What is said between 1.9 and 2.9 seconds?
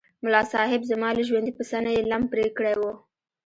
یې لم پرې کړی و.